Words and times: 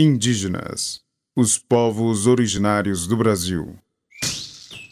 Indígenas, 0.00 1.00
os 1.34 1.58
povos 1.58 2.28
originários 2.28 3.04
do 3.08 3.16
Brasil. 3.16 3.74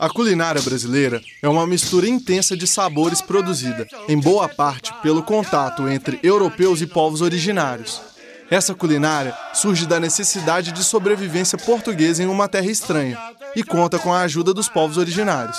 A 0.00 0.10
culinária 0.10 0.60
brasileira 0.60 1.22
é 1.40 1.48
uma 1.48 1.64
mistura 1.64 2.08
intensa 2.08 2.56
de 2.56 2.66
sabores 2.66 3.22
produzida, 3.22 3.86
em 4.08 4.18
boa 4.18 4.48
parte, 4.48 4.92
pelo 5.04 5.22
contato 5.22 5.88
entre 5.88 6.18
europeus 6.24 6.80
e 6.80 6.88
povos 6.88 7.20
originários. 7.20 8.02
Essa 8.50 8.74
culinária 8.74 9.32
surge 9.54 9.86
da 9.86 10.00
necessidade 10.00 10.72
de 10.72 10.82
sobrevivência 10.82 11.56
portuguesa 11.56 12.24
em 12.24 12.26
uma 12.26 12.48
terra 12.48 12.66
estranha 12.66 13.16
e 13.54 13.62
conta 13.62 14.00
com 14.00 14.12
a 14.12 14.22
ajuda 14.22 14.52
dos 14.52 14.68
povos 14.68 14.96
originários. 14.96 15.56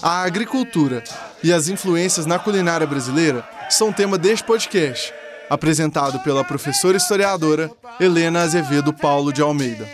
A 0.00 0.22
agricultura 0.22 1.04
e 1.42 1.52
as 1.52 1.68
influências 1.68 2.24
na 2.24 2.38
culinária 2.38 2.86
brasileira 2.86 3.46
são 3.68 3.92
tema 3.92 4.16
deste 4.16 4.46
podcast 4.46 5.12
apresentado 5.54 6.20
pela 6.20 6.44
professora 6.44 6.96
historiadora 6.96 7.70
Helena 8.00 8.42
Azevedo 8.42 8.92
Paulo 8.92 9.32
de 9.32 9.40
Almeida. 9.40 9.88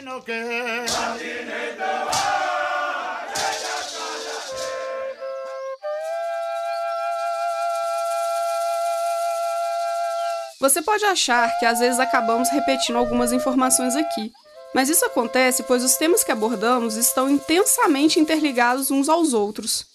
Você 10.59 10.82
pode 10.82 11.04
achar 11.06 11.48
que 11.59 11.65
às 11.65 11.79
vezes 11.79 11.98
acabamos 11.98 12.51
repetindo 12.51 12.96
algumas 12.96 13.32
informações 13.32 13.96
aqui, 13.96 14.30
mas 14.74 14.90
isso 14.90 15.04
acontece 15.06 15.62
pois 15.62 15.82
os 15.82 15.96
temas 15.96 16.23
que 16.23 16.30
abordamos 16.30 16.96
estão 16.96 17.30
intensamente 17.30 18.20
interligados 18.20 18.90
uns 18.90 19.09
aos 19.09 19.32
outros. 19.32 19.89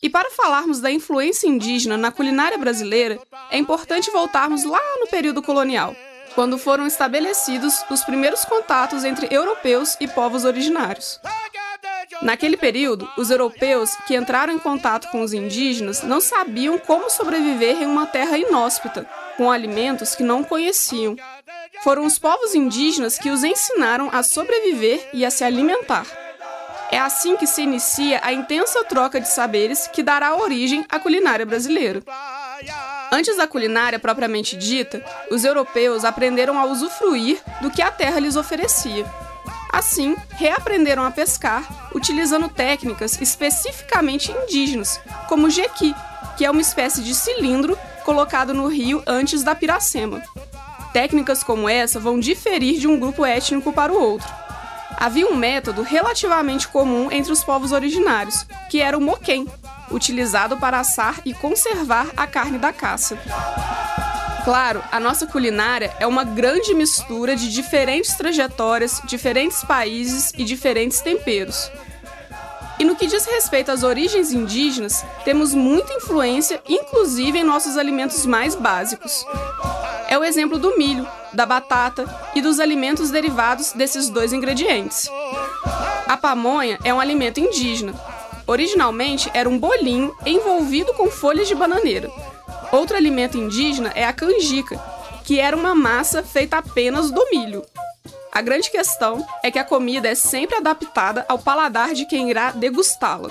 E 0.00 0.08
para 0.08 0.30
falarmos 0.30 0.80
da 0.80 0.90
influência 0.90 1.48
indígena 1.48 1.96
na 1.96 2.12
culinária 2.12 2.56
brasileira, 2.56 3.18
é 3.50 3.58
importante 3.58 4.10
voltarmos 4.12 4.62
lá 4.62 4.80
no 5.00 5.08
período 5.08 5.42
colonial, 5.42 5.94
quando 6.36 6.56
foram 6.56 6.86
estabelecidos 6.86 7.82
os 7.90 8.04
primeiros 8.04 8.44
contatos 8.44 9.02
entre 9.02 9.26
europeus 9.28 9.96
e 9.98 10.06
povos 10.06 10.44
originários. 10.44 11.18
Naquele 12.22 12.56
período, 12.56 13.08
os 13.16 13.30
europeus 13.30 13.96
que 14.06 14.16
entraram 14.16 14.52
em 14.52 14.58
contato 14.58 15.10
com 15.10 15.20
os 15.20 15.32
indígenas 15.32 16.02
não 16.02 16.20
sabiam 16.20 16.78
como 16.78 17.10
sobreviver 17.10 17.82
em 17.82 17.86
uma 17.86 18.06
terra 18.06 18.38
inóspita, 18.38 19.04
com 19.36 19.50
alimentos 19.50 20.14
que 20.14 20.22
não 20.22 20.44
conheciam. 20.44 21.16
Foram 21.82 22.04
os 22.06 22.18
povos 22.18 22.54
indígenas 22.54 23.18
que 23.18 23.30
os 23.30 23.42
ensinaram 23.42 24.08
a 24.12 24.22
sobreviver 24.22 25.10
e 25.12 25.24
a 25.24 25.30
se 25.30 25.42
alimentar. 25.42 26.06
É 26.90 26.98
assim 26.98 27.36
que 27.36 27.46
se 27.46 27.62
inicia 27.62 28.18
a 28.22 28.32
intensa 28.32 28.82
troca 28.84 29.20
de 29.20 29.28
saberes 29.28 29.86
que 29.86 30.02
dará 30.02 30.34
origem 30.34 30.86
à 30.88 30.98
culinária 30.98 31.44
brasileira. 31.44 32.02
Antes 33.12 33.36
da 33.36 33.46
culinária 33.46 33.98
propriamente 33.98 34.56
dita, 34.56 35.04
os 35.30 35.44
europeus 35.44 36.04
aprenderam 36.04 36.58
a 36.58 36.64
usufruir 36.64 37.40
do 37.60 37.70
que 37.70 37.82
a 37.82 37.90
terra 37.90 38.18
lhes 38.18 38.36
oferecia. 38.36 39.04
Assim, 39.70 40.16
reaprenderam 40.30 41.04
a 41.04 41.10
pescar, 41.10 41.90
utilizando 41.94 42.48
técnicas 42.48 43.20
especificamente 43.20 44.32
indígenas, 44.32 44.98
como 45.28 45.46
o 45.46 45.50
jequi, 45.50 45.94
que 46.38 46.44
é 46.44 46.50
uma 46.50 46.62
espécie 46.62 47.02
de 47.02 47.14
cilindro 47.14 47.78
colocado 48.02 48.54
no 48.54 48.66
rio 48.66 49.02
antes 49.06 49.42
da 49.42 49.54
piracema. 49.54 50.22
Técnicas 50.94 51.42
como 51.42 51.68
essa 51.68 52.00
vão 52.00 52.18
diferir 52.18 52.80
de 52.80 52.88
um 52.88 52.98
grupo 52.98 53.26
étnico 53.26 53.74
para 53.74 53.92
o 53.92 54.00
outro 54.00 54.37
havia 54.98 55.26
um 55.26 55.36
método 55.36 55.82
relativamente 55.82 56.66
comum 56.66 57.10
entre 57.10 57.32
os 57.32 57.44
povos 57.44 57.70
originários, 57.70 58.44
que 58.68 58.80
era 58.80 58.98
o 58.98 59.00
moquém, 59.00 59.46
utilizado 59.90 60.56
para 60.56 60.80
assar 60.80 61.20
e 61.24 61.32
conservar 61.32 62.08
a 62.16 62.26
carne 62.26 62.58
da 62.58 62.72
caça. 62.72 63.16
Claro, 64.44 64.82
a 64.90 64.98
nossa 64.98 65.26
culinária 65.26 65.94
é 66.00 66.06
uma 66.06 66.24
grande 66.24 66.74
mistura 66.74 67.36
de 67.36 67.52
diferentes 67.52 68.14
trajetórias, 68.14 69.00
diferentes 69.04 69.62
países 69.62 70.32
e 70.36 70.44
diferentes 70.44 71.00
temperos. 71.00 71.70
E 72.78 72.84
no 72.84 72.96
que 72.96 73.06
diz 73.06 73.26
respeito 73.26 73.70
às 73.70 73.82
origens 73.82 74.32
indígenas, 74.32 75.04
temos 75.24 75.52
muita 75.52 75.92
influência, 75.92 76.62
inclusive 76.68 77.38
em 77.38 77.44
nossos 77.44 77.76
alimentos 77.76 78.24
mais 78.24 78.54
básicos. 78.54 79.24
É 80.08 80.16
o 80.16 80.24
exemplo 80.24 80.58
do 80.58 80.78
milho, 80.78 81.06
da 81.32 81.46
batata 81.46 82.04
e 82.34 82.40
dos 82.40 82.60
alimentos 82.60 83.10
derivados 83.10 83.72
desses 83.72 84.08
dois 84.08 84.32
ingredientes. 84.32 85.10
A 86.06 86.16
pamonha 86.16 86.78
é 86.84 86.92
um 86.92 87.00
alimento 87.00 87.38
indígena. 87.38 87.94
Originalmente 88.46 89.30
era 89.34 89.48
um 89.48 89.58
bolinho 89.58 90.16
envolvido 90.24 90.94
com 90.94 91.10
folhas 91.10 91.46
de 91.48 91.54
bananeira. 91.54 92.10
Outro 92.72 92.96
alimento 92.96 93.36
indígena 93.36 93.92
é 93.94 94.04
a 94.04 94.12
canjica, 94.12 94.78
que 95.24 95.38
era 95.38 95.56
uma 95.56 95.74
massa 95.74 96.22
feita 96.22 96.56
apenas 96.56 97.10
do 97.10 97.28
milho. 97.30 97.62
A 98.32 98.40
grande 98.40 98.70
questão 98.70 99.26
é 99.42 99.50
que 99.50 99.58
a 99.58 99.64
comida 99.64 100.08
é 100.08 100.14
sempre 100.14 100.56
adaptada 100.56 101.26
ao 101.28 101.38
paladar 101.38 101.92
de 101.92 102.06
quem 102.06 102.30
irá 102.30 102.52
degustá-la. 102.52 103.30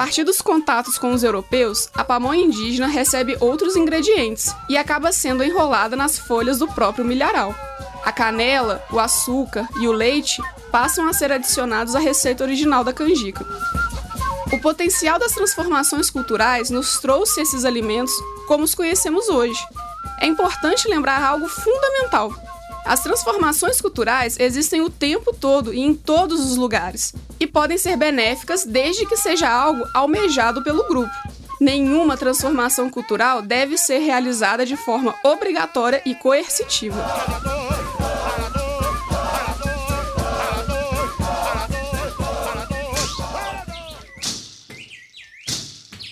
Partir 0.00 0.24
dos 0.24 0.40
contatos 0.40 0.96
com 0.96 1.12
os 1.12 1.22
europeus, 1.22 1.90
a 1.92 2.02
pamonha 2.02 2.42
indígena 2.42 2.86
recebe 2.86 3.36
outros 3.38 3.76
ingredientes 3.76 4.56
e 4.66 4.78
acaba 4.78 5.12
sendo 5.12 5.44
enrolada 5.44 5.94
nas 5.94 6.18
folhas 6.18 6.58
do 6.58 6.66
próprio 6.66 7.04
milharal. 7.04 7.54
A 8.02 8.10
canela, 8.10 8.82
o 8.90 8.98
açúcar 8.98 9.68
e 9.78 9.86
o 9.86 9.92
leite 9.92 10.40
passam 10.72 11.06
a 11.06 11.12
ser 11.12 11.30
adicionados 11.30 11.94
à 11.94 11.98
receita 11.98 12.42
original 12.42 12.82
da 12.82 12.94
canjica. 12.94 13.44
O 14.50 14.58
potencial 14.58 15.18
das 15.18 15.32
transformações 15.32 16.08
culturais 16.08 16.70
nos 16.70 16.98
trouxe 16.98 17.42
esses 17.42 17.66
alimentos 17.66 18.14
como 18.48 18.64
os 18.64 18.74
conhecemos 18.74 19.28
hoje. 19.28 19.60
É 20.18 20.26
importante 20.26 20.88
lembrar 20.88 21.22
algo 21.22 21.46
fundamental. 21.46 22.32
As 22.84 23.00
transformações 23.02 23.80
culturais 23.80 24.38
existem 24.38 24.80
o 24.80 24.90
tempo 24.90 25.34
todo 25.34 25.72
e 25.72 25.80
em 25.80 25.94
todos 25.94 26.40
os 26.40 26.56
lugares, 26.56 27.14
e 27.38 27.46
podem 27.46 27.78
ser 27.78 27.96
benéficas 27.96 28.64
desde 28.64 29.06
que 29.06 29.16
seja 29.16 29.48
algo 29.48 29.84
almejado 29.94 30.62
pelo 30.62 30.86
grupo. 30.88 31.12
Nenhuma 31.60 32.16
transformação 32.16 32.88
cultural 32.88 33.42
deve 33.42 33.76
ser 33.76 33.98
realizada 33.98 34.64
de 34.64 34.76
forma 34.76 35.14
obrigatória 35.22 36.00
e 36.06 36.14
coercitiva. 36.14 37.04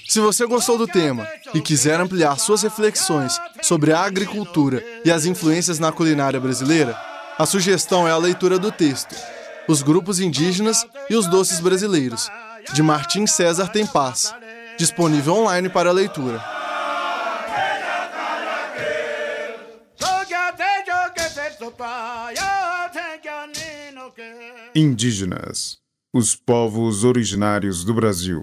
Se 0.07 0.21
você 0.21 0.47
gostou 0.47 0.77
do 0.77 0.87
tema 0.87 1.29
e 1.55 1.61
quiser 1.61 2.01
ampliar 2.01 2.39
suas 2.39 2.63
reflexões 2.63 3.39
sobre 3.69 3.93
a 3.93 4.01
agricultura 4.01 4.83
e 5.05 5.11
as 5.11 5.27
influências 5.27 5.79
na 5.79 5.93
culinária 5.93 6.41
brasileira, 6.41 6.99
a 7.37 7.45
sugestão 7.45 8.09
é 8.09 8.11
a 8.11 8.17
leitura 8.17 8.59
do 8.59 8.73
texto 8.73 9.15
Os 9.69 9.83
Grupos 9.83 10.21
Indígenas 10.21 10.87
e 11.11 11.15
os 11.15 11.27
Doces 11.27 11.61
Brasileiros, 11.61 12.31
de 12.73 12.83
Martim 12.83 13.27
César 13.27 13.69
Tem 13.69 13.87
Paz, 13.87 14.35
disponível 14.79 15.35
online 15.35 15.69
para 15.69 15.93
leitura. 15.93 16.43
Indígenas, 24.75 25.77
os 26.11 26.35
povos 26.35 27.05
originários 27.05 27.85
do 27.85 27.93
Brasil. 27.93 28.43